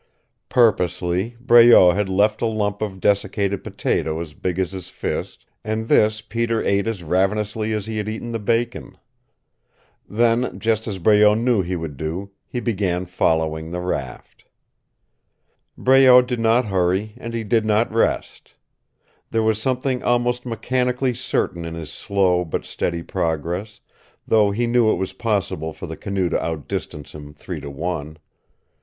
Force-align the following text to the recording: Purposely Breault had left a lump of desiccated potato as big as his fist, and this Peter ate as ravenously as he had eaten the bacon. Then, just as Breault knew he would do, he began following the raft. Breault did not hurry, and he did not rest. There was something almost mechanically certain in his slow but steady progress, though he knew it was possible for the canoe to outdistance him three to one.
Purposely 0.49 1.35
Breault 1.39 1.91
had 1.93 2.09
left 2.09 2.41
a 2.41 2.47
lump 2.47 2.81
of 2.81 2.99
desiccated 2.99 3.63
potato 3.63 4.19
as 4.19 4.33
big 4.33 4.57
as 4.57 4.71
his 4.71 4.89
fist, 4.89 5.45
and 5.63 5.89
this 5.89 6.21
Peter 6.21 6.59
ate 6.63 6.87
as 6.87 7.03
ravenously 7.03 7.71
as 7.71 7.85
he 7.85 7.97
had 7.97 8.09
eaten 8.09 8.31
the 8.31 8.39
bacon. 8.39 8.97
Then, 10.09 10.57
just 10.59 10.87
as 10.87 10.97
Breault 10.97 11.35
knew 11.37 11.61
he 11.61 11.75
would 11.75 11.97
do, 11.97 12.31
he 12.47 12.59
began 12.59 13.05
following 13.05 13.69
the 13.69 13.79
raft. 13.79 14.45
Breault 15.77 16.23
did 16.25 16.39
not 16.39 16.65
hurry, 16.65 17.13
and 17.17 17.35
he 17.35 17.43
did 17.43 17.63
not 17.63 17.93
rest. 17.93 18.55
There 19.29 19.43
was 19.43 19.61
something 19.61 20.01
almost 20.01 20.47
mechanically 20.47 21.13
certain 21.13 21.63
in 21.63 21.75
his 21.75 21.91
slow 21.91 22.43
but 22.43 22.65
steady 22.65 23.03
progress, 23.03 23.81
though 24.27 24.49
he 24.49 24.65
knew 24.65 24.89
it 24.89 24.95
was 24.95 25.13
possible 25.13 25.73
for 25.73 25.85
the 25.85 25.95
canoe 25.95 26.27
to 26.29 26.43
outdistance 26.43 27.13
him 27.13 27.35
three 27.35 27.59
to 27.59 27.69
one. 27.69 28.17